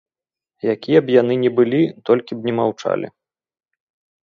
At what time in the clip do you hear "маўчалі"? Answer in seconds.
2.63-3.07